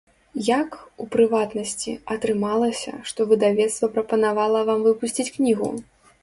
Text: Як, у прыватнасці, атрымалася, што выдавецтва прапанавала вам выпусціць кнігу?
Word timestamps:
Як, 0.45 0.71
у 1.03 1.05
прыватнасці, 1.15 1.91
атрымалася, 2.15 2.95
што 3.11 3.27
выдавецтва 3.35 3.91
прапанавала 3.99 4.65
вам 4.71 4.79
выпусціць 4.89 5.29
кнігу? 5.39 5.69